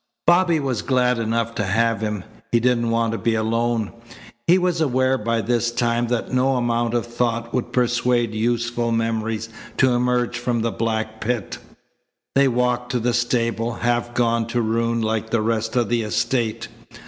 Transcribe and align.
Bobby 0.25 0.59
was 0.59 0.81
glad 0.81 1.19
enough 1.19 1.53
to 1.53 1.63
have 1.63 2.01
him. 2.01 2.23
He 2.51 2.59
didn't 2.59 2.89
want 2.89 3.11
to 3.11 3.19
be 3.19 3.35
alone. 3.35 3.91
He 4.47 4.57
was 4.57 4.81
aware 4.81 5.15
by 5.15 5.41
this 5.41 5.69
time 5.69 6.07
that 6.07 6.33
no 6.33 6.55
amount 6.55 6.95
of 6.95 7.05
thought 7.05 7.53
would 7.53 7.71
persuade 7.71 8.33
useful 8.33 8.91
memories 8.91 9.49
to 9.77 9.91
emerge 9.91 10.39
from 10.39 10.63
the 10.63 10.71
black 10.71 11.21
pit. 11.23 11.59
They 12.33 12.47
walked 12.47 12.91
to 12.93 12.99
the 12.99 13.13
stable, 13.13 13.73
half 13.73 14.15
gone 14.15 14.47
to 14.47 14.61
ruin 14.63 15.01
like 15.03 15.29
the 15.29 15.41
rest 15.43 15.75
of 15.75 15.87
the 15.89 16.01
estate. 16.01 16.67